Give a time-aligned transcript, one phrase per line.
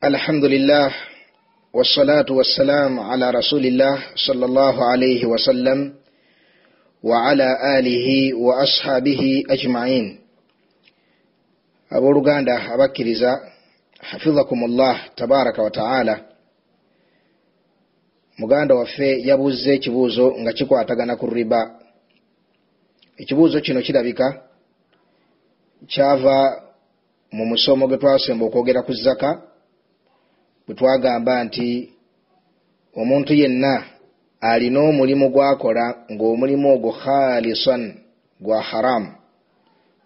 [0.00, 0.92] Alhamdulillah
[1.74, 5.94] wassalatu wassalamu ala rasulillah sallallahu alayhi wa sallam
[7.02, 10.20] wa ala alihi wa ashabihi ajma'in.
[11.90, 13.50] Abooluganda abakkiriza
[13.98, 16.20] hafizakumullah tabaraka wa taala.
[18.38, 21.80] Muganda waffe yabuuzza ekibuuzo nga kikwatagana ku riba.
[23.16, 24.42] Ekibuuzo kino kirabika
[25.86, 26.62] kyava
[27.32, 29.47] mu musomo gwe twasemba okwogera ku zaka
[30.68, 31.68] bwe twagamba nti
[33.00, 33.84] omuntu yenna
[34.40, 37.94] alina omulimu gwakola ng'omulimu ogwo khalisan
[38.40, 39.10] gwa haramu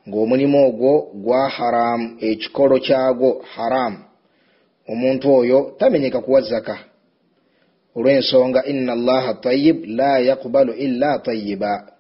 [0.09, 0.93] ng'omulimu ogwo
[1.25, 3.99] gwa haramu ekikolo kyagwo haramu
[4.89, 6.79] omuntu oyo tamenyeka kuwa zaka.
[7.97, 11.93] Olw'ensonga inna allaha tayib la yakubalu illa tayiba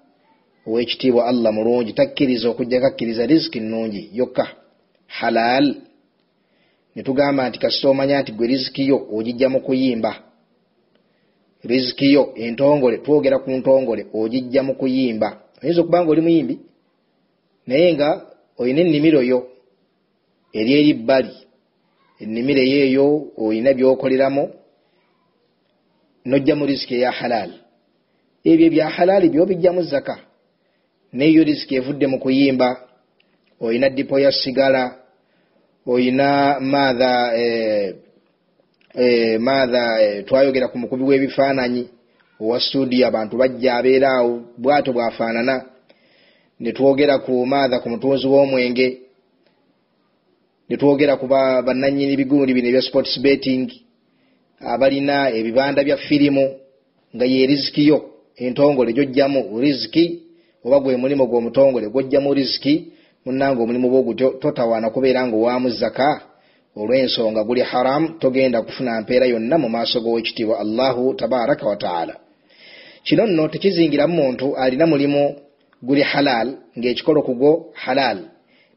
[0.67, 4.47] owekitiibwa allah mulungi takkiriza okujjako akkiriza riziki nnungi yokka
[6.95, 10.13] netugamba nti kasita omanya nti gwe rizikiyo ogijja mu kuyimba.
[11.65, 15.29] Rizikiyo entongole twogera ku ntongole ogijja mu kuyimba.
[15.63, 16.59] Oyinza okuba nga oli muyimbi?
[17.67, 18.09] Naye nga
[18.59, 19.49] olina ennimiro yo
[20.53, 21.35] eri eri bbali
[22.21, 24.45] ennimiro eyo eyo olina byokoleramu
[26.25, 27.57] nojja mu riziki eya halaali
[28.45, 30.19] ebyo ebya halaali byobijjamu zaka
[31.13, 32.89] neyo riziki evudde mu kuyimba.
[33.61, 35.02] Olina dipo ya sigala
[35.87, 37.95] oyina maatha eh,
[38.95, 41.89] eh, maatha eh, twayogera ku mukubi w'ebifaananyi.
[42.41, 45.65] Owa studio abantu bajja abeeraawo bwato bwafaanana.
[46.61, 48.99] Netwogera ku maatha ku mutunzi w'omwenge.
[50.69, 53.71] Netwogera ku bannanyini bigundi bino ebya sports betting.
[54.61, 56.45] Abalina ebibanda bya firimu
[57.17, 57.99] nga ye rizikiyo
[58.37, 60.23] entongole gyojjamu riziki
[60.65, 62.93] oba gwe mulimu gw'omutongole gwojjamu riziki
[63.25, 66.11] munanga omulimu bwe gutyo totawaana kubeera nga owaamu zaka
[66.77, 72.15] olw'ensonga guli haramu togenda kufuna mpeera yonna mu maaso g'owekitiibwa allahu tabaraka wataala
[73.05, 75.37] kino nno tekizingiramu muntu alina mulimu
[75.83, 76.49] guli halal
[76.79, 78.19] ng'ekikolo kugwo halal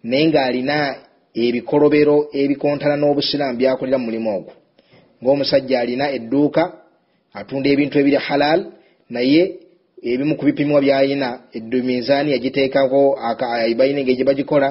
[0.03, 0.95] naye ng'alina
[1.43, 4.53] ebikolobero ebikontana n'obusiraamu byakolera mu mulimu ogwo.
[5.21, 6.63] Ng'omusajja alina edduuka
[7.33, 8.59] atunda ebintu ebiri halal
[9.09, 9.41] naye
[10.05, 11.39] ebimu ku bipimwa byalina
[11.83, 13.17] mizaani yagiteekako
[13.81, 14.69] engeri gye bagikola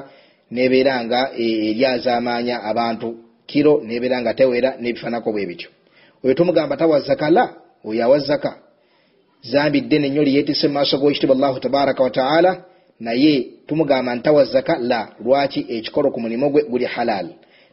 [0.51, 3.09] nebeera nga eryazaamaanya abantu.
[3.47, 5.69] Kiro nebeera nga tewera nebifanako bwe bityo.
[6.25, 8.57] Oyo tumugamba tawa zaka la oyo awa zaka
[9.43, 12.65] zambi ddene nnyo lyeetise mu maaso g'owekitiibwa allahu tabaraka wataala
[13.01, 17.27] naye tumugamba ntawa zaka la lwaki ekikolo ku mulimu gwe guli halal?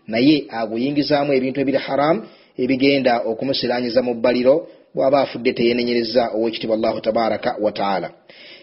[0.07, 2.21] Naye aguyingizaamu ebintu ebiri haramu
[2.57, 8.11] ebigenda okumusiranyiza mu bbaliro bw'aba afudde teyenenyereza owekitiibwa allahu tabaraka wataala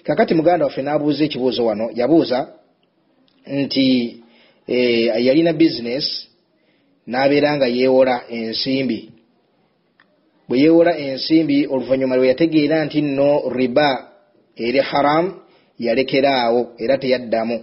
[0.02, 2.38] kakati muganda waffe n'abuuza ekibuuzo wano yabuuza
[3.46, 3.86] nti
[4.66, 4.76] e,
[5.26, 6.28] yalina bizinesi
[7.06, 9.10] n'abeera nga yeewola ensimbi.
[10.48, 13.88] Bwe yeewola ensimbi oluvannyuma lwe yategeera nti nno riba
[14.56, 15.34] eri haramu
[15.78, 17.56] yalekeraawo era teyaddamu.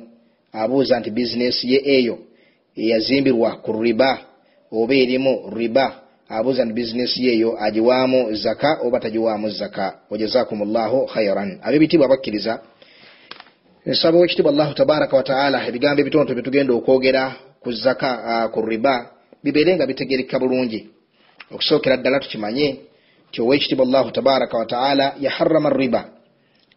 [0.53, 2.17] Abuuza nti bizinesi ye eyo
[2.75, 4.11] eyazimbirwa ku riba
[4.71, 5.85] oba erimu riba
[6.30, 10.00] abuuza nti bizinesi yeeyo agiwaamu zaka oba tagiwaamu zaka.
[10.09, 12.59] Wajazakum llahu khairan ab'ebitiibwa bakkiriza
[13.86, 17.24] nsaba owekitiibwa allahu tabaraka wataala ebigambo ebitonto byetugenda okwogera
[17.63, 18.96] ku zaka ku riba
[19.44, 20.90] bibeere nga bitegereka bulungi.
[21.53, 22.68] Okusookera ddala tukimanye
[23.30, 26.02] nti owekitiibwa allahu tabaraka wataala yaharama riba.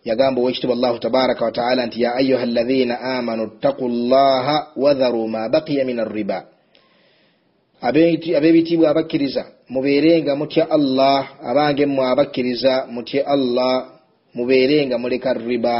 [0.05, 5.85] Yagamba owekitiibwa allahu tabaraka wataala nti ya ayuha alladhina amanu ttaku llaha wadharu ma baqiya
[5.85, 6.45] min arriba
[7.81, 13.87] ab'ebitiibwa abakkiriza mubeere nga mutya allah abange mmwe abakkiriza mutye allah
[14.34, 15.78] mubeere nga muleka riba.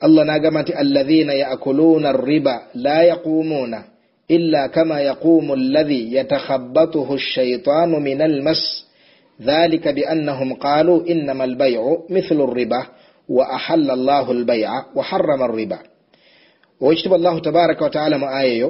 [0.00, 3.84] Allah n'agamba nti alladhina yaakuluuna riba la yaquumuuna
[4.28, 8.62] illa kama yaquumu alladhi yatakhabbatuhu shaitaanu min almas.
[9.40, 12.86] Dhalika biannahum qaaluu innama albaycu mithlu riba
[13.28, 15.78] wa ahalla allahu albayca wa harrama riba
[16.80, 18.68] owekitiibwa allahu tabaraka wataala mu aya eyo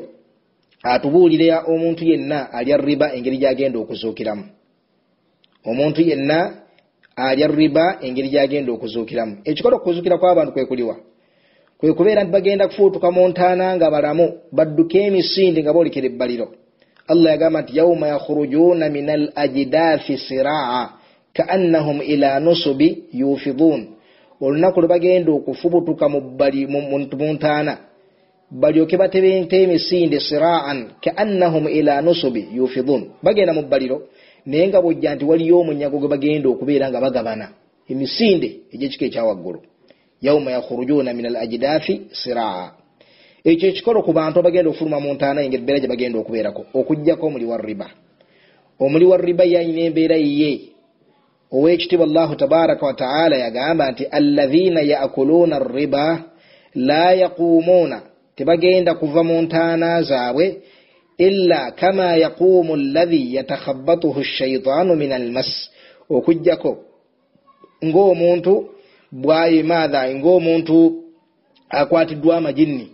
[0.83, 4.45] atubuulira omuntu yenna alya riba engeri gyagenda okuzuukiramu.
[5.65, 6.53] Omuntu yenna
[7.16, 9.37] alya riba engeri gyagenda okuzuukiramu.
[9.45, 10.97] Ekikola okuzuukira kw'abantu kwe kuliwa?
[11.78, 16.49] Kwe kubeera nti bagenda kufuutuka mu ntaana nga balamu badduka emisinde nga boolekera ebbaliro.
[17.07, 20.89] Allah yagamba nti yauma yakhrujuuna min al ajdaafi siraa
[21.33, 23.89] kaannahum ila nusubi yufiduun
[24.41, 27.90] olunaku lwe bagenda okufubutuka mu ntaana
[28.51, 33.11] balyoke batebente emisinde siraan kaannahum ila nusubi yufidun.
[33.23, 34.03] Bagenda mu bbaliro
[34.47, 37.49] naye nga bwojja nti waliyo omunyago gwe bagenda okubeera nga bagabana.
[37.89, 39.61] Emisinde egyekika ekyawaggulu
[40.23, 42.73] yauma yakhurujuna min al ajdaafi siraa.
[43.45, 46.67] Ekyo ekikolo ku bantu abagenda okufuluma mu ntaana engeri embeera gye bagenda okubeerako.
[46.75, 47.89] Okugjako omuli wa riba.
[48.81, 50.61] Omuli wa riba yayina embeera yiye.
[51.53, 56.25] Owekitiibwa allahu tabaraka wataala yagamba nti allahiina yaakuluuna riba
[56.75, 58.09] la yaquumuuna
[58.41, 60.57] tebagenda kuva mu ntaana zaabwe
[61.19, 65.71] illa kama yaquumu allahi yatakhabatuhu shaitaanu min almas
[66.10, 66.72] okugjako
[67.84, 68.53] ng'omuntu
[69.13, 70.77] bwayimaatha ng'omuntu
[71.69, 72.87] akwatiddwa amajinni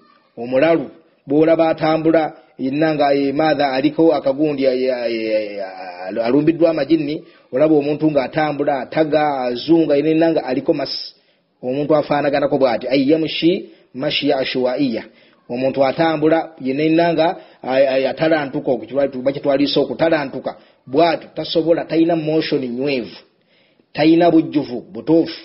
[0.43, 0.87] omulalu
[1.27, 2.23] bwolaba atambula
[2.59, 4.67] yenna nga maatha aliko akagundi
[6.27, 11.15] alumbiddwa amajinni olaba omuntu ngaatambula ataga azunga yenna nga aliko masi
[11.63, 15.05] omuntu afaanaganako bwati ayyamushi mashiya ashuwaiya
[15.49, 17.37] omuntu atambula yenna nga
[18.11, 18.71] atalantuka
[19.23, 20.57] bakitwalisa okutalantuka
[20.87, 23.17] bwatyo tasobola talina motion nywevu
[23.93, 25.41] talina bujjuvu butuufu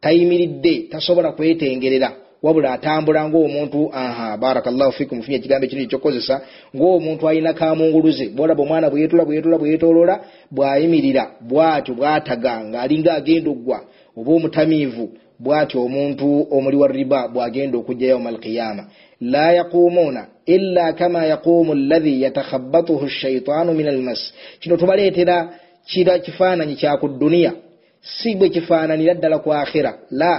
[0.00, 2.12] tayimiridde tasobola kwetengerera
[2.42, 6.40] wabula atambula ngaomuntu aha barakallahu fikum funye ekigambo ekirungi kyokukozesa
[6.76, 10.20] ngaomuntu alina kamunguluze bwolaba omwana bweyetula bweyetula bweyetolola
[10.50, 13.80] bwayimirira bwatyo bwataga ngaalinga agenda oggwa
[14.16, 15.06] oba omutamiivu
[15.38, 18.84] bwatyo omuntu omuli wa riba bwagenda okujja yauma alqiyama
[19.20, 24.32] la yaqumuuna illa kama yaquumu allahi yatakhabatuhu shaitaanu min almas.
[24.60, 25.48] Kino tubaleetera
[25.86, 27.52] kira kifaananyi kyaku dduniya
[28.00, 30.32] si bwe kifaananira ddala ku akhira la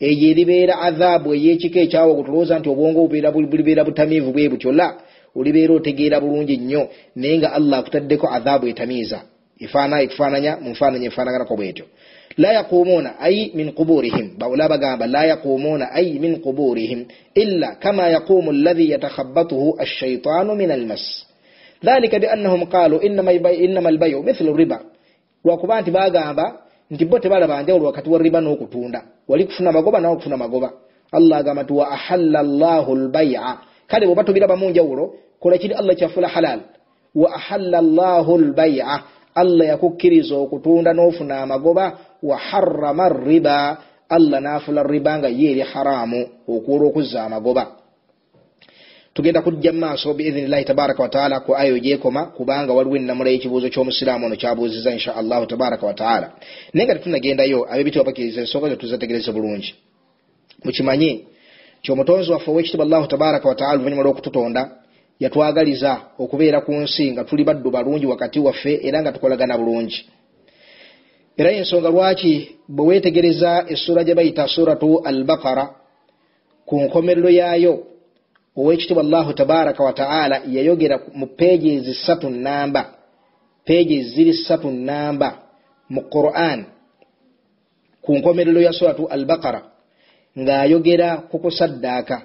[0.00, 3.00] eyo eribeera adhaabu eyekika ekyawo gutulowooza nti obwongo
[3.50, 4.72] bulibeera butamiivu bwe butyo.
[4.72, 4.88] La
[5.36, 9.20] olibeera otegeera bulungi nnyo naye nga allah akutaddeko adhaabu etamiiza
[9.60, 11.84] etufaananya mu nfaananyi efaanaganako bwetyo.
[12.36, 14.38] La yaqumuuna ai min quburihim.
[14.38, 17.06] Bawula bagamba la yaqumuuna ai min quburihim.
[17.34, 21.26] Illa kama yaqumu allahi yatakhabatuhu ashaitaanu min almas.
[21.82, 24.78] Dhalika biannahum qaalu innama albayu mithlu riba.
[25.44, 26.46] Lwakuba nti bagamba
[26.90, 30.72] nti bo tebalaba njawulo wakati wa riba n'okutunda wali kufuna magoba nawe okufuna magoba.
[31.12, 36.28] Allah agamba nti wa ahalla llahu lbaia kale bwoba tobirabamu njawulo kola kiri allah kyafula
[36.28, 36.60] halal.
[37.14, 39.02] Wa ahalla llahu lbaia
[39.34, 43.78] allah yakukkiriza okutunda n'ofuna amagoba wa harrama riba.
[44.10, 47.66] Allah n'afula riba nga ye eri haramu okuwola okuzza amagoba.
[49.14, 54.36] Tugenda kujja mumaaso biidhinillahi tabaraka wataala ku ayo gyekoma kubanga waliwo enamula y'ekibuuzo ky'omusiraamu ono
[54.36, 56.32] kyabuuziza insha allahu tabaraka wataala
[56.72, 59.74] naye nga tetunagendayo abebitibwa bakiriza ensonga zetuzategereze bulungi.
[60.64, 61.26] Mukimanyi
[61.82, 64.70] kyomutonzi waffe owekitiibwa allahu tabaraka wataala oluvanyuma lw'okututonda
[65.20, 70.06] yatwagaliza okubeera ku nsi nga tuli baddu balungi wakati waffe era nga tukolagana bulungi.
[71.36, 75.74] Era ensonga lwaki bwe weetegereza essura gye bayita suratu albakara
[76.66, 77.86] ku nkomerero yaayo
[78.56, 82.94] owekitiibwa allahu tabaraka wataala yayogera mu peegi ezi satu namba
[83.64, 85.28] peegi ziri satu namba
[85.88, 86.64] mu quran
[88.02, 89.62] ku nkomerero ya suratu albakara
[90.38, 92.22] ng'ayogera ku kusaddaaka.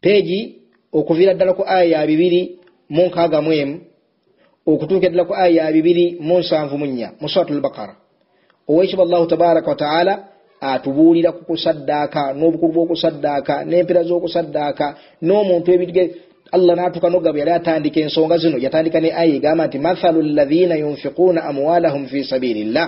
[0.00, 0.59] Peegi
[0.92, 2.58] okuviira ddala ku aya ya bibiri
[2.88, 3.76] mu nkaaga mu emu
[4.66, 7.94] okutuuka ddala ku aya ya bibiri mu nsanvu mu nnya mu suratu albakara
[8.68, 10.24] owekitiibwa allahu tabaraka wataala
[10.60, 14.86] atubuulira ku kusaddaaka n'obukulu bw'okusaddaaka n'empera z'okusaddaaka
[15.22, 16.04] n'omuntu ebige
[16.52, 21.44] allah n'atuuka nogaba yali atandika ensonga zino yatandika ne aya egamba nti mathalu llahiina yunfiquuna
[21.44, 22.86] amwalahum fi sabirillah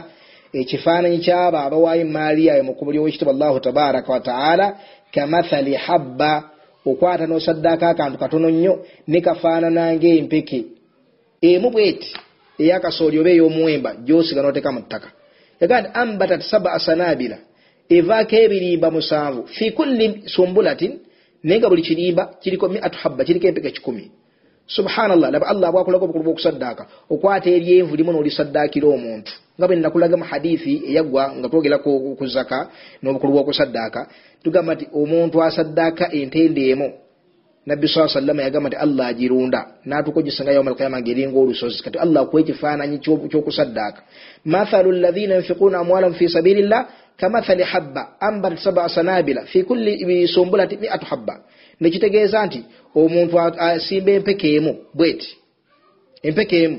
[0.53, 4.77] ekifaananyi kyabo abawaayo maali yayo mu kkubo ly'owekitiibwa allahu tabaraka wataala
[5.15, 6.52] kamathali habba
[6.91, 8.75] okwata n'osaddaaka akantu katono nnyo
[9.11, 10.59] ne kafaanana ng'empeke
[11.49, 12.11] emu bweti
[12.63, 15.09] eyakasooli oba ey'omuwemba gy'osiga n'oteeka mu ttaka.
[15.61, 17.39] Yagaa nti ambatat sabaa sanabila
[17.97, 20.93] evaako ebirimba musanvu fi kulli sumbulatin
[21.45, 24.05] naye nga buli kirimba kiriko miatu habba kiriko empeka kikumi
[24.77, 25.29] subhanallah.
[25.31, 29.33] Laba allah bwakulaga obukulu bwokusaddaaka okwata eryenvu limu n'olisaddaakira omuntu.
[29.57, 32.59] Nga bwe nakulaga mu hadithi eyaggwa nga twogera ku zaka
[33.03, 34.01] n'obukulu bwokusaddaaka
[34.43, 36.89] tugamba nti omuntu asaddaaka entende emu
[37.67, 39.61] nabbi saa sallama yagamba nti allah agirunda.
[39.85, 42.99] Natuuka ogisanga yauma alqiyama ngaeringa olusozi kati allah akuwa ekifaananyi
[43.31, 44.01] kyokusaddaaka.
[44.45, 46.87] Mathalu llahiina yunfiquuna amwalahum fi sabilillah
[47.21, 51.45] kamathali habba ambat sabaa sanabila fi kulli sumbulati miatu habba
[51.83, 52.61] nekitegeeza nti
[53.01, 55.31] omuntu asimba empeke emu bweti.
[56.23, 56.79] Empeke emu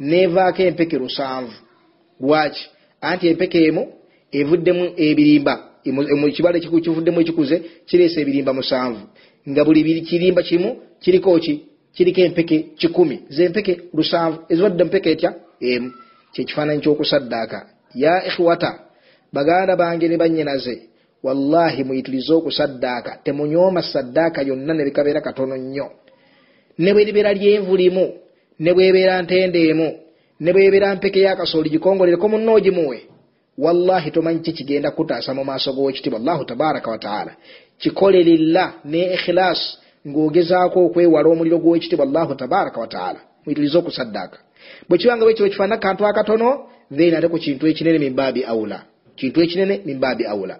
[0.00, 1.52] nevaako empeke lusanvu.
[2.20, 2.64] Lwaki?
[3.00, 3.82] Anti empeke emu
[4.32, 5.54] evuddemu ebirimba.
[6.34, 9.02] Kibala kivuddemu ekikuze kireesa ebirimba musanvu.
[9.48, 10.70] Nga buli kirimba kimu
[11.02, 11.54] kiriko ki?
[11.94, 13.16] Kiriko empeke kikumi.
[13.28, 15.30] Zempeke lusanvu eziwadde mpeke etya?
[15.60, 15.92] Emu.
[16.32, 17.58] Kyekifaananyi kyokusaddaaka.
[17.94, 18.70] Ya ikhwata
[19.32, 20.82] baganda bange ne bannyinaze
[21.22, 23.18] wallahi muyitirize okusaddaaka.
[23.24, 25.90] Temunyooma saddaaka yonna ne bikabeera katono nnyo.
[26.78, 28.12] Ne bwe libeera lyenvu limu
[28.58, 29.88] ne bwebeera ntende emu
[30.40, 32.98] ne bwebeera mpeke y'akasooli gikongolereko munnoogimuwe
[33.58, 37.32] wallahi tomanyi ki kigenda kutaasa mu maaso g'owekitiibwa allahu tabaraka wataala
[37.78, 44.38] kikole lillah ne ikhilas ng'ogezaako okwewala omuliro gw'ekitibwa allahu tabaraka wataala mwitirize okusaddaaka.
[44.88, 46.48] Bwe kibanga bwe kiba kifaanana kantu akatono
[46.96, 48.82] then ate ku kintu ekinene mimbaabi awula.
[49.16, 50.56] Kintu ekinene mimbaabi awula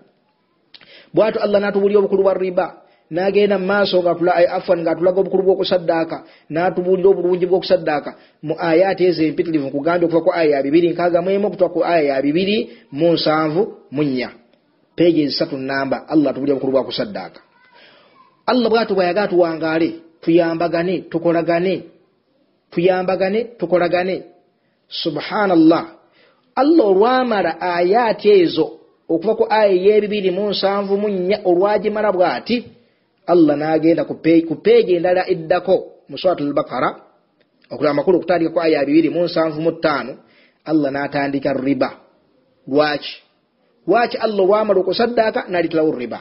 [1.14, 2.66] bwatyo allah n'atubuulira obukulu bwa riba
[3.10, 6.16] n'agenda mumaaso afan ng'atulaga obukulu bw'okusaddaaka
[6.50, 8.10] n'atubuulira obulungi bw'okusaddaaka
[8.42, 11.80] mu ayaati ezo empitirivu nkugambye okuva ku aya ya bibiri nkaaga mu emu okutuka ku
[11.86, 12.56] aya ya bibiri
[12.90, 13.62] mu nsanvu
[13.94, 14.30] mu nnya.
[14.96, 17.40] Peegi ezisatu namba allah atubuulira obukulu bwa kusaddaaka
[18.46, 19.88] allah bwatyo bwayaga atuwangaale
[20.22, 21.74] tuyambagane tukolagane
[22.70, 24.22] tuyambagane tukolagane.
[24.88, 25.84] Subhanallah.
[26.56, 28.75] Allah olwamala ayaati ezo
[29.08, 32.56] okuva ku aya ey'ebibiri mu nsanvu mu nnya olwagimala bw'ati
[33.26, 34.14] allah n'agenda ku
[34.62, 37.06] peegi endala eddako mu swat albakara
[37.70, 40.26] amakulu okutandika ku aya bibiri mu nsanvu mu ttaano
[40.66, 41.90] allah n'atandika riba.
[42.66, 43.14] Lwaki?
[43.86, 46.20] Lwaki allah olwamala okusaddaaka n'alitirawo riba?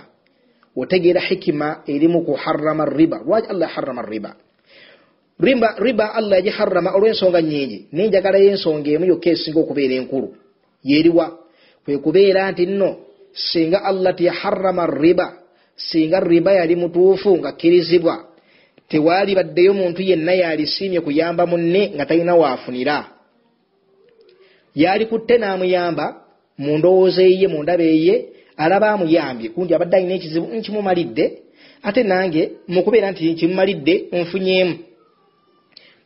[0.77, 3.21] Otegeera hikima erimu kuharama riba.
[3.25, 4.31] Lwaki allah yaharama riba?
[5.39, 10.33] Riba riba allah yagiharama olw'ensonga nyingi nenjagalayo ensonga emu yokka esinga okubeera enkulu.
[10.85, 11.44] Yeriwa
[11.85, 12.95] kwe kubeera nti nno
[13.33, 15.27] singa allah tiyaharama riba
[15.75, 18.25] singa riba yali mutuufu nga kkirizibwa
[18.89, 23.05] tewaali baddeyo muntu yenna yalisiimye kuyamba munne nga talina waafunira.
[24.75, 26.05] Yali kutte n'amuyamba
[26.57, 28.25] mu ndowooza eye mu ndaba eye
[28.57, 31.25] alaba amuyambye kundi abadde alina ekizibu nkimumalidde
[31.83, 34.75] ate nange mukubeera nti nkimumalidde nfunyeemu.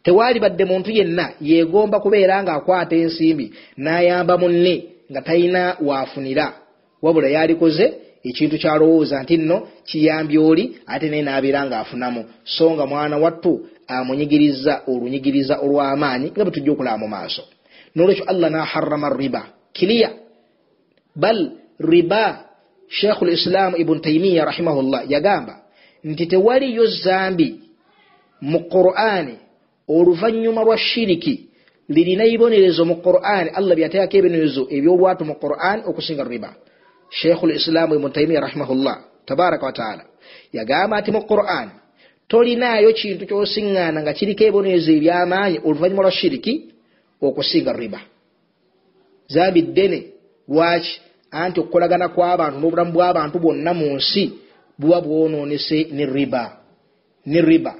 [0.03, 3.45] Tewaali badde muntu yenna yeegomba kubeera ng'akwata ensimbi
[3.77, 4.75] n'ayamba munne
[5.11, 6.53] nga talina waafunira
[7.01, 12.25] wabula yalikoze ekintu kyalowooza nti nno kiyambye oli ate naye n'abeera ng'afunamu.
[12.43, 13.51] So nga mwana wattu
[13.87, 17.43] amunyigiriza olunyigiriza olw'amaanyi nga bwe tujja okulaba mu maaso.
[17.95, 19.41] Nolwekyo allah naharama riba.
[19.73, 20.09] Kiliya
[21.15, 22.45] bal riba
[22.87, 25.55] sheikhu lislaamu ibuni taimiya rahimahullah yagamba
[26.03, 27.59] nti tewaliyo zambi
[28.41, 29.35] mu qur'ani
[29.87, 31.48] oluvannyuma lwa shiriki
[31.89, 36.53] lirina ibonerezo mu qur'ani allah byateekako ebibonerezo ebyolwatu mu qur'ani okusinga riba.
[37.09, 40.03] Sheikhu lislaamu ibuni taimiya rahimahullah tabaraka wataala
[40.53, 41.71] yagamba nti mu qur'ani
[42.27, 46.53] tolinaayo kintu kyosiŋŋaana nga kiriko ebibonerezo ebyamaanyi oluvannyuma lwa shiriki
[47.21, 47.99] okusinga riba.
[49.27, 49.99] Zambi ddene
[50.47, 51.01] lwaki?
[51.31, 54.23] Anti okukolagana kw'abantu n'obulamu bw'abantu bwonna mu nsi
[54.79, 56.43] buba bwonoonese ne riba.
[57.25, 57.73] Ne riba.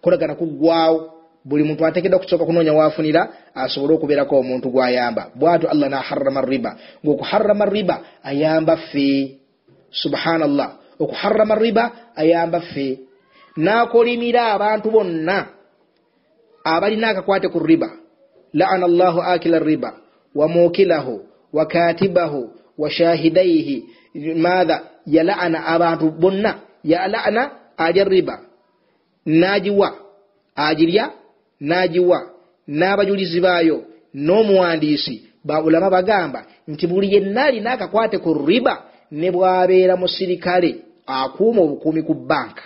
[0.00, 1.13] Kolagana kuggwawo
[1.44, 5.30] buli muntu ateekeddwa kusooka kunoonya waafunira asobole okubeerako omuntu gw'ayamba.
[5.34, 6.76] Bwatyo allah naharama riba.
[7.04, 9.36] Ngaokuharama riba ayamba ffe.
[9.90, 10.72] Subhanallah.
[10.98, 12.98] Okuharama riba ayamba ffe.
[13.56, 15.46] N'akolimira abantu bonna
[16.64, 17.90] abalina akakwate ku riba.
[18.52, 19.94] Laana allahu akila riba
[20.34, 21.20] wamukilahu
[21.52, 23.84] wakatibahu washahidaihi
[24.36, 28.40] maatha yalaana abantu bonna yalaana alya riba.
[29.26, 29.94] Nagiwa
[30.56, 31.10] agirya
[31.68, 32.20] nagiwa
[32.78, 33.78] n'abajulizi baayo
[34.14, 38.74] n'omuwandiisi baulama bagamba nti buli yenna alina akakwate ku riba
[39.10, 40.70] ne bwabeera musirikale
[41.06, 42.64] akuuma obukuumi ku banka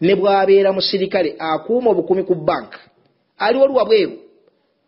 [0.00, 2.80] ne bwabeera musirikale akuuma obukuumi ku banka
[3.38, 4.16] aliwo luwa bweru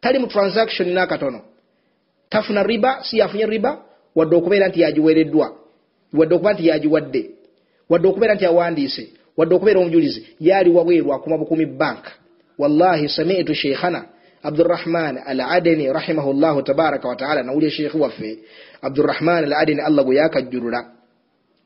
[0.06, 1.40] tali mu transaction nakatono.
[2.28, 3.82] Tafuna riba si yafunye riba
[4.14, 5.56] wadde okubeera nti yagiweereddwa.
[6.12, 7.30] Wadde okuba nti yagiwadde.
[7.90, 9.08] Wadde okubeera nti awandiise.
[9.36, 12.10] Wadde okubeera omujulizi yaali wabweru akuma bukumi banka
[12.58, 14.04] wallahi samitu sheikhana
[14.42, 18.38] abdurahman al adeni rahimahullahu tabaraka wataala nawulya sheikhi waffe
[18.82, 20.80] abdurahman al adeni allah gwe yakajjulula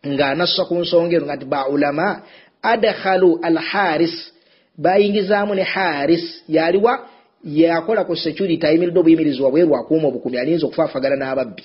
[0.07, 2.23] ng'anassa ku nsonga eno nga nti baulama
[2.63, 4.33] adkhalu al haris
[4.81, 6.43] bayingizaamu ne haris.
[6.49, 7.09] Yaliwa
[7.45, 11.65] yakola ku security ayimiridde obuyimirizi wabweru akuuma obukumi alinza okufaafagana n'ababbi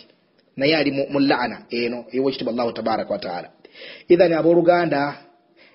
[0.57, 1.57] naye ali mu laana.
[1.69, 3.49] Eno ewekitibwa allahu tabaraka wataala
[4.07, 5.15] ithan abooluganda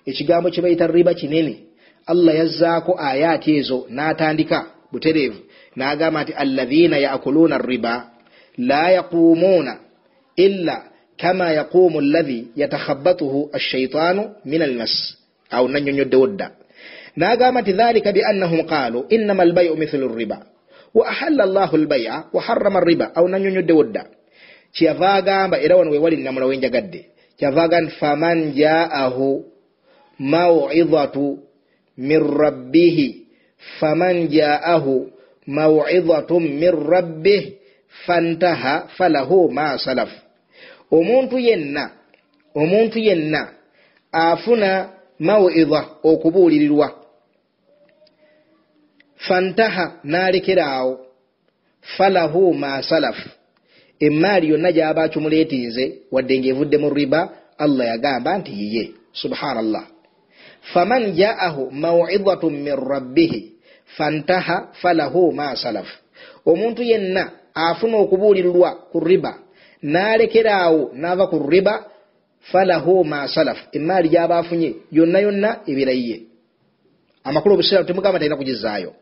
[0.07, 1.59] ekigambo kye bayita riba kinene
[2.07, 5.41] allah yazzaako ayaati ezo n'atandika butereevu
[5.77, 7.95] n'agamba nti allahiina yaakuluuna riba
[8.59, 9.79] la yaquumuuna
[10.37, 10.83] illa
[11.17, 15.17] kama yaquumu allahi yatakhabatuhu ashaitaanu min almas
[15.51, 16.51] awo nanyonyoddewo dda
[17.17, 20.39] n'agamba nti dhalika biannahum qaalu innama albayu mithlu riba
[20.95, 24.05] wa ahalla allahu albaya wa harrama riba awo nanyonyoddewo dda
[24.73, 27.01] kyeyava agamba era wano wewali namula wenjagadde
[27.39, 29.45] kyava agamba nti faman jaahu
[30.19, 31.39] mawidatu
[32.01, 33.07] min rabbihi
[33.79, 35.13] faman jaahu
[35.47, 37.61] mawidatu min rabbih
[38.07, 40.09] fantaha falahu ma salaf.
[40.91, 41.85] Omuntu yenna
[42.55, 43.43] omuntu yenna
[44.13, 44.71] afuna
[45.19, 45.81] mawidha
[46.11, 46.89] okubuulirirwa.
[49.17, 50.93] Fantaha n'alekeraawo
[51.97, 53.19] falahu ma salaf.
[54.01, 57.21] Emaali yonna gy'aba akumuleetinze wadde ng'evudde mu riba
[57.59, 60.00] allah yagamba nti yiye subhanallah
[60.73, 63.53] faman jaahu mawidatu min rabbihi
[63.97, 65.87] fantaha falahu ma salaf
[66.47, 69.35] omuntu yenna afuna okubuulirwa ku riba
[69.83, 71.91] n'alekeraawo n'ava ku riba
[72.41, 73.59] falahu ma salaf.
[73.73, 76.21] Emaali gyaba afunye yonna yonna ebirayiye
[77.25, 78.95] amakulu obusiraamu temugamba talina kugizaayo.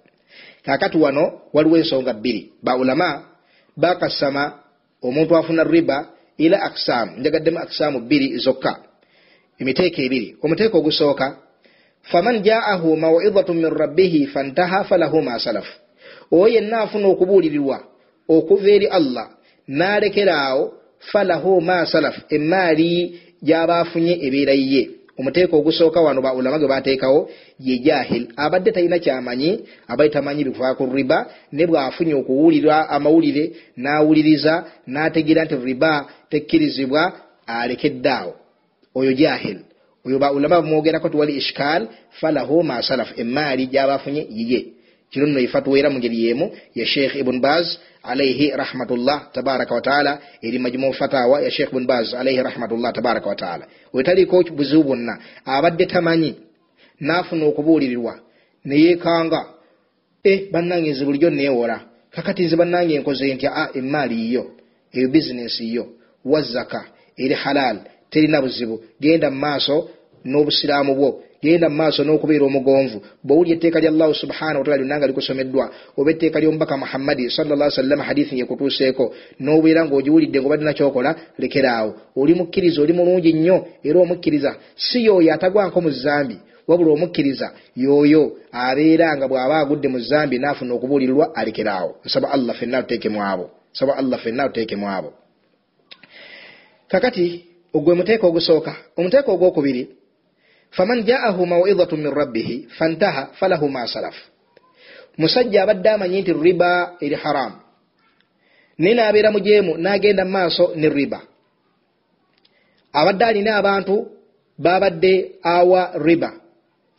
[0.64, 2.52] Kakati wano waliwo ensonga bbiri.
[2.62, 3.24] Baulama
[3.76, 4.52] bakasama
[5.02, 8.76] omuntu afuna riba ila aksamu njagaddemu aksamu bbiri zokka.
[9.58, 10.36] Emiteeko ebiri.
[10.42, 11.36] Omuteeko ogusooka
[12.02, 15.66] faman jaahu mawidatu min rabbihi fantaha falahu ma salaf.
[16.32, 17.80] Oyo yenna afuna okubuulirirwa
[18.28, 19.28] okuva eri allah
[19.68, 22.16] n'alekeraawo falahu ma salaf.
[22.30, 28.28] Emaali gyaba afunye ebeerayiye omuteeko ogusooka wano baulama gwe bateekawo ye jahil.
[28.36, 35.56] Abadde talina kyamanyi abadde tamanyi bikuva ku riba ne bwafunye okuwulira amawulire n'awuliriza n'ategeera nti
[35.64, 37.12] riba tekkirizibwa
[37.46, 38.34] alekeddaawo
[38.94, 39.58] oyo jahil
[40.06, 43.18] oyo baulama bamwogerako tiwali ishkal falahu ma salaf.
[43.18, 44.66] Emaali gyaba afunye yiye.
[45.10, 50.20] Kino nno ifatwa era mu ngeri yemu ya sheikh ibn baz alaihi rahmatullah tabaraka wataala
[50.42, 55.86] eri majmu fatawa ya sheikh ibn baz alaihi rahmatullah tabaraka wataala wetaliko buzibu bwonna abadde
[55.86, 56.34] tamanyi
[57.00, 58.18] nafuna okubuulirirwa
[58.64, 59.46] neyekanga
[60.24, 63.56] e bannange nze bulijjo neewola kakati nze bannange enkoze ntya?
[63.56, 64.50] A emaali yiyo
[64.92, 65.86] eyo bizinesi yo
[66.24, 66.84] wazaka
[67.16, 67.78] eri halal
[68.10, 68.80] terina buzibu.
[69.00, 69.88] Genda mu maaso
[70.24, 71.10] n'obusiraamu bwo.
[71.42, 73.02] Genda mumaaso n'okubeera omugonvu.
[73.24, 78.04] Bwowuli etteeka lya allahu subhanahu wataala lyonna nga likusomeddwa oba etteeka ly'omubaka muhammadi salllah sallama
[78.04, 85.04] hadithi ngekutuuseeko n'obeera ng'ogiwulidde ngaobadde nakyokola lekeraawo oli mukkiriza oli mulungi nnyo era omukkiriza si
[85.06, 86.36] yooyo atagwanko mu zambi.
[86.68, 88.22] Wabula omukkiriza yooyo
[88.52, 93.50] abeera nga bw'aba agudde mu zambi naafuna okubuulirirwa alekeraawo nsaba allah fenna tuteekemu abo.
[93.72, 95.12] Nsaba allah fenna tuteekemu abo.
[96.88, 99.98] Kakati ogwe muteeka ogusooka omuteeka ogwokubiri
[100.70, 104.14] faman jaahu mawidatu min rabbihi fantaha falahu ma salaf.
[105.18, 107.52] Musajja abadde amanyi nti riba eri haram.
[108.78, 111.20] Naye naabeera mujeemu n'agenda mu maaso ne riba.
[112.92, 114.06] Abadde alina abantu
[114.58, 116.30] babadde awa riba.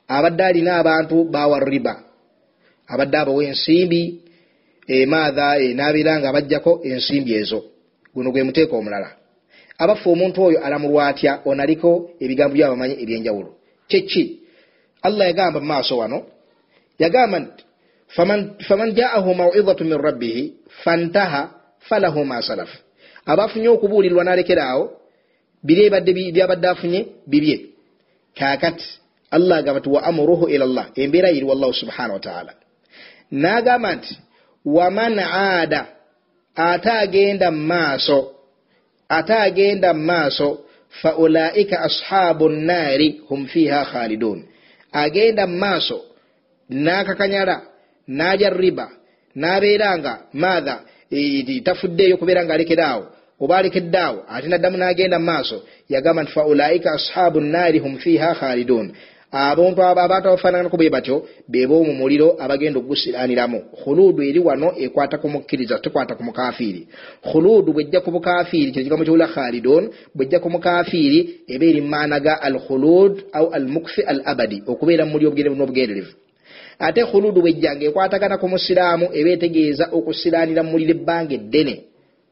[0.07, 2.03] Abadde alina abantu bawa riba.
[2.87, 4.21] Abadde abawa ensimbi
[4.87, 7.63] emaatha naabeera nga abajjako ensimbi ezo.
[8.13, 9.18] Guno gwe muteeka omulala
[9.83, 11.89] abafe omuntu oyo alamulwa atya onaliko
[12.23, 13.49] ebigambo byabamanyi ebyenjawulo.
[13.89, 14.23] Kyeki
[15.01, 16.17] allah yagamba mumaaso wano
[16.99, 17.63] yagamba nti
[18.67, 21.41] faman jaahu mawidatu min rabbihi fantaha
[21.79, 22.69] falahu ma salaf.
[23.25, 24.83] Abafunye okubuulirwa nalekeraawo
[25.63, 25.89] biri
[26.31, 27.57] byabadde afunye bibye.
[28.37, 28.99] Kakati
[29.31, 32.53] allah agamba ti wa amuruhu ila llah embeera yiri wallahu subhanahu wataala
[33.31, 34.17] nagamba nti
[34.65, 35.85] waman aada
[36.55, 38.35] ate agenda mumaaso
[39.09, 40.59] ate agenda mumaaso
[41.01, 44.43] faulaika ashabu nnaari hum fiha khalidun.
[44.91, 46.01] Agenda mumaaso
[46.69, 47.61] nakakanyala
[48.07, 48.89] naja riba
[49.35, 50.81] nabeera nga maatha
[51.63, 53.05] tafuddeeyo kubeera nga alekeraawo
[53.39, 58.93] oba alekeddaawo ate naddamu nagenda mumaaso yagamba nti faulaika ashabu nnaari hum fiha khalidun
[59.31, 65.29] abantu abantu abafaananako bwe batyo beba omu muliro abagenda okugusiraniramu khuluudu eri wano ekwata ku
[65.29, 66.87] mukkiriza tekwata ku mukafiiri
[67.21, 72.41] khuluudu bwejja ku bukafiiri kino kigambo kiwula khalidun bwejja ku mukafiiri eba eri mumaana ga
[72.41, 76.13] al khulud au al mukfi al abadi okubeera mu muliro n'obugenderevu
[76.79, 81.75] ate khuluudu bwejjanga ekwatagana ku musiraamu eba etegeeza okusiranira mu muliro ebbanga eddene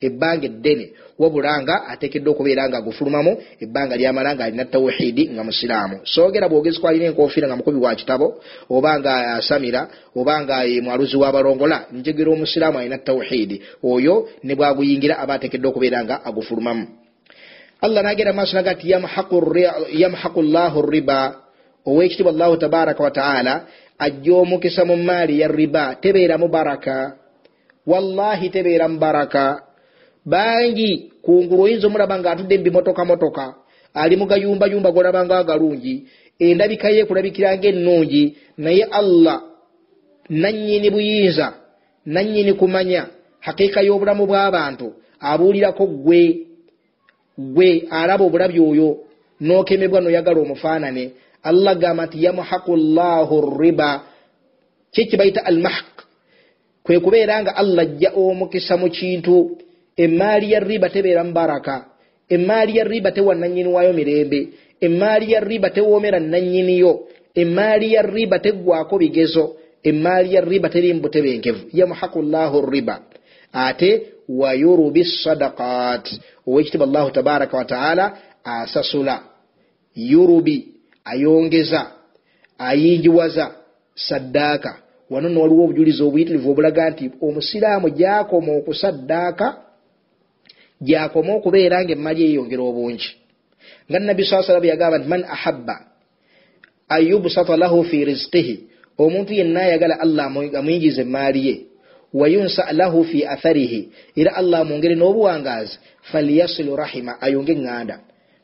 [0.01, 0.85] ebbanga eddene
[1.19, 6.05] wabula nga ateekeddwa okubeera nga agufulumamu ebbanga lyamala nga alina tawhidi nga musiraamu.
[6.05, 11.85] Soogera bwogezi kwalina enkofiira nga mukubi wa kitabo oba nga asamira oba nga mwaluzi w'abalongola
[11.91, 16.87] njegera omusiraamu alina tawhidi oyo ne bwaguyingira aba ateekeddwa okubeera nga agufulumamu.
[17.81, 21.45] Allah nagenda maaso naga ti yamhaqu llahu riba.
[21.85, 23.65] Owekitibwa allahu tabaraka wataala
[23.99, 27.15] ajja omukisa mu maali ya riba tebeeramu baraka.
[27.87, 29.66] Wallahi tebeeramu baraka
[30.31, 30.91] bangi
[31.23, 33.45] kungulu oyinza omulaba nga atudde mubimotoka motoka
[33.93, 35.95] ali mugayumbayumba golabanga agalungi
[36.39, 38.23] endabika ye kulabikira nga ennungi
[38.57, 39.37] naye allah
[40.29, 41.47] nannyini buyinza
[42.05, 43.07] nannyini kumanya
[43.39, 44.87] hakiika y'obulamu bw'abantu
[45.19, 46.21] abuulirako gwe
[47.37, 48.89] gwe alaba obulabi oyo
[49.41, 51.11] n'okemebwa noyagala omufaanane.
[51.43, 54.03] Allah gamba nti yamuhaqu llahu riba
[54.91, 55.93] kyekibayita almahq
[56.83, 59.57] kwe kubeera nga allah ajja omukisa mu kintu
[59.97, 61.85] emaali ya riba tebeera mubaraka
[62.29, 64.47] emaali ya riba tewa nanyini waayo mirembe.
[64.81, 69.55] Emaali ya riba tewoomera nanyiniyo emaali ya riba teggwako bigezo.
[69.83, 73.01] Emaali ya riba teri mubutebenkevu yamuhaqu llahu riba.
[73.53, 79.23] Ate wayurubi sadaqat owekitiba allahu tabaraka wataala asasula.
[79.95, 80.67] Yurubi
[81.05, 81.91] ayongeza
[82.57, 83.51] ayinjiwaza
[83.95, 84.77] saddaaka.
[85.09, 89.66] Wano no waliwo obujulizi obuyitirivu obulaga nti omusiraamu gyakoma okusaddaaka
[90.81, 93.09] gyakoma okubeera nga emmali eyongera obungi.
[93.89, 95.75] Nga nabbi saa salam yagamba nti man ahabba
[96.89, 98.55] an yubsata lahu fi rizqihi
[98.97, 100.25] omuntu yenna ayagala allah
[100.59, 101.55] amuyingiza emaali ye.
[102.13, 105.77] Wayunsa lahu fi atharihi era allah amwongere n'obuwangaazi
[106.11, 107.95] falyasilu rahima ayonge eŋŋanda.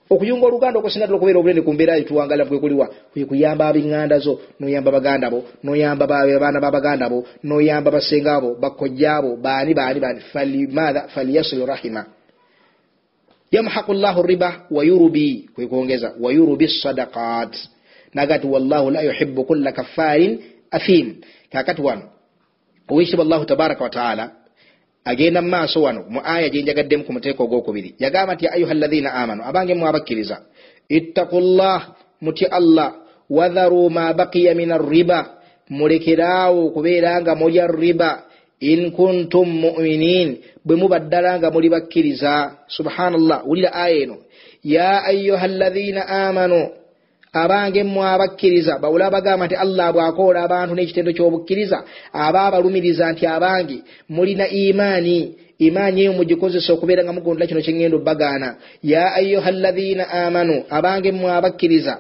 [0.10, 5.32] Okuyunga oluganda okusinga ddala okubeera obulende ku mbeera etuwangala kwekuliwa kwekuyamba abiŋŋanda zo noyamba baganda
[5.32, 10.20] bo noyamba abaana babaganda bo noyamba basenga bo bakojja bo baani baani baani.
[11.16, 12.04] Falyasilu rahima
[13.54, 17.54] yamhaqu llahu riba wayurubi kwekwongeza wayurubi sadaqat.
[18.14, 20.32] Nagati wallahu la yuhibu kulla kafarin
[20.72, 21.22] athim.
[21.54, 22.14] Kakati wano
[22.90, 24.32] owekitiibwa allahu tabaraka wataala
[25.06, 29.44] agenda mu maaso wano mu aya gyenjagaddemu ku muteeko ogwokubiri yagamba nti ayuha llathina amanu
[29.44, 30.38] abange mu abakkiriza
[30.90, 32.94] ittaku llah muti allah
[33.30, 35.40] wadharu ma bakiya min arriba
[35.70, 38.24] mulekeraawo okubeera nga mulya riba
[38.60, 40.38] in kuntum muminin.
[40.66, 42.52] Bwe muba ddala nga muli bakkiriza.
[42.68, 43.48] Subhanallah.
[43.48, 44.18] Wulira aya eno.
[44.64, 46.70] Ya ayuha llathina amanu.
[47.34, 51.78] Abange mmwe abakkiriza bawula bagamba nti allah bw'akoola abantu n'ekitendo ky'obukkiriza
[52.14, 53.78] aba abalumiriza nti abange
[54.10, 55.18] mulina imaani.
[55.58, 58.50] Imaani eyo mugikozesa okubeera nga mugondera kino kyeŋŋenda obbagaana
[58.84, 60.56] ya ayuha llathina amanu.
[60.70, 61.94] Abange mmwe abakkiriza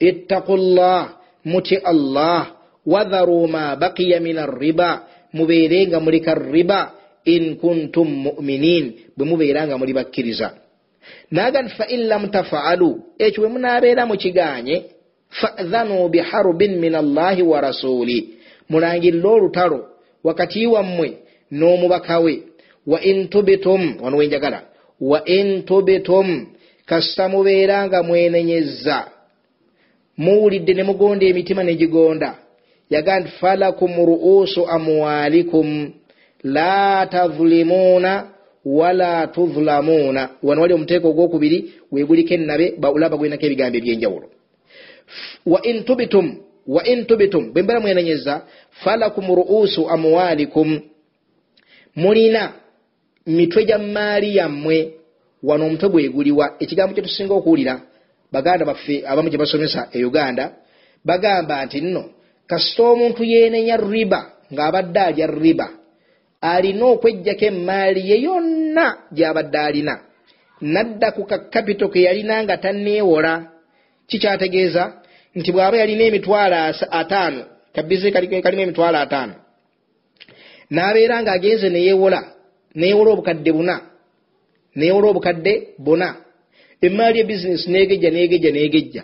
[0.00, 2.56] ittaku llah muti allah.
[2.86, 6.92] Wadharu ma bakiya min arriba mubeere nga mulika riba
[7.24, 10.48] in kuntum muminin bwe mubeera nga muli bakkiriza.
[11.30, 14.76] Naga nti fain lam tafaalu ekyo bwe munaabeera mukiganye
[15.28, 18.28] fadhanu biharubin min allahi wa rasuli
[18.68, 19.88] mulangirire olutalo
[20.24, 21.08] wakati wammwe
[21.52, 22.42] n'omubakawe
[22.86, 24.62] wa in tubitum wano wenjagala
[25.00, 26.46] wa in tubitum
[26.86, 29.08] kasita mubeera nga mwenenyezza
[30.16, 32.41] muwulidde ne mugonda emitima negigonda yaga
[33.00, 35.92] nti falakum ruusu amwalikum.
[36.42, 38.28] La tazulimuuna
[38.64, 44.28] wala tuzlamuuna wano wali omuteeko ogwokubiri weguliko ennabe bawulaba gwenako ebigambo ebyenjawulo.
[45.46, 50.80] Wa in tubitum wa in tubitum bwe mbera mwenenyeza falakum ruusu amwalikum.
[51.96, 52.52] Mulina
[53.26, 54.94] mitwe gya maali yammwe
[55.42, 57.80] wano omutwe gweguliwa ekigambo kyetusinga okuwulira
[58.32, 60.54] baganda baffe abamu gye basomesa e uganda
[61.04, 62.04] bagamba nti nno
[62.50, 64.20] kasita omuntu yenenya riba
[64.52, 65.68] ng'abadde alya riba.
[66.40, 69.94] Alina okwejjako emaali ye yonna gy'abadde alina.
[70.60, 73.32] Nadda ku kakapito ke yalina nga tanneewola.
[74.08, 74.84] Kikyategeeza
[75.34, 76.56] nti bw'aba yalina emitwalo
[77.00, 77.40] ataano
[77.74, 79.34] kabize kalimu emitwalo ataano.
[80.70, 82.20] N'abeera ng'agenze neyeewola
[82.74, 83.76] neewola obukadde buna
[84.76, 86.08] neewola obukadde buna.
[86.82, 89.02] Emaali ebizinesi neegejja neegejja neegejja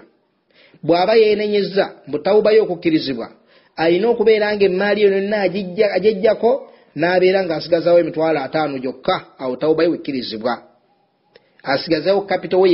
[0.82, 3.28] bw'aba yeenenyezza mbutawubayo okukkirizibwa
[3.76, 5.38] alina okubeera nga emaali yo yonna
[5.96, 6.50] agejjako
[6.96, 10.54] n'abeera ng'asigazawo emitwalo ataano gyokka awo tawubayo wekkirizibwa
[11.62, 12.70] asigazawo kapito we